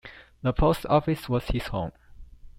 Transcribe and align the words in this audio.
The 0.41 0.51
post 0.51 0.87
office 0.87 1.29
was 1.29 1.43
his 1.49 1.67
home. 1.67 1.91